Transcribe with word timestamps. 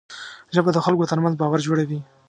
ژبه 0.55 0.69
د 0.73 0.77
خلکو 0.85 1.09
ترمنځ 1.11 1.33
باور 1.37 1.59
جوړوي 1.67 1.99